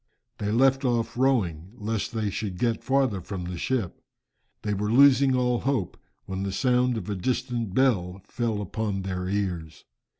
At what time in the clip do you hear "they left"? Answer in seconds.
0.39-0.83